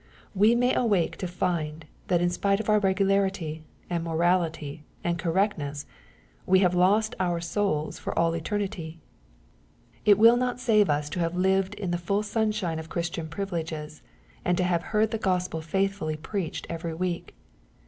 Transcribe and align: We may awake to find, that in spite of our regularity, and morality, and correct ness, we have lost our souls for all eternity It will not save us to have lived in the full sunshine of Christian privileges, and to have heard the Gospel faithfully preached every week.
We 0.33 0.55
may 0.55 0.73
awake 0.73 1.17
to 1.17 1.27
find, 1.27 1.85
that 2.07 2.21
in 2.23 2.31
spite 2.31 2.59
of 2.59 2.69
our 2.69 2.79
regularity, 2.79 3.63
and 3.87 4.03
morality, 4.03 4.83
and 5.03 5.19
correct 5.19 5.59
ness, 5.59 5.85
we 6.47 6.57
have 6.61 6.73
lost 6.73 7.13
our 7.19 7.39
souls 7.39 7.99
for 7.99 8.17
all 8.17 8.33
eternity 8.33 8.99
It 10.03 10.17
will 10.17 10.37
not 10.37 10.59
save 10.59 10.89
us 10.89 11.07
to 11.11 11.19
have 11.19 11.37
lived 11.37 11.75
in 11.75 11.91
the 11.91 11.99
full 11.99 12.23
sunshine 12.23 12.79
of 12.79 12.89
Christian 12.89 13.27
privileges, 13.27 14.01
and 14.43 14.57
to 14.57 14.63
have 14.63 14.81
heard 14.89 15.11
the 15.11 15.19
Gospel 15.19 15.61
faithfully 15.61 16.17
preached 16.17 16.65
every 16.67 16.95
week. 16.95 17.35